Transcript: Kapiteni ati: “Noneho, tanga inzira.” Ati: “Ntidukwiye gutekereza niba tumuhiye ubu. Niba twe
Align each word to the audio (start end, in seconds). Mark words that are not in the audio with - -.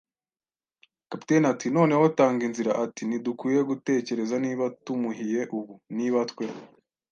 Kapiteni 1.09 1.45
ati: 1.53 1.67
“Noneho, 1.77 2.03
tanga 2.17 2.41
inzira.” 2.47 2.71
Ati: 2.83 3.01
“Ntidukwiye 3.05 3.59
gutekereza 3.69 4.35
niba 4.45 4.63
tumuhiye 4.85 5.41
ubu. 5.57 5.73
Niba 5.97 6.19
twe 6.31 6.45